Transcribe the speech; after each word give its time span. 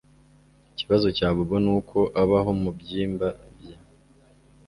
Ikibazo 0.73 1.07
cya 1.17 1.27
Bobo 1.35 1.55
nuko 1.65 1.99
abaho 2.21 2.51
mubyimba 2.61 3.27
bye 3.57 3.75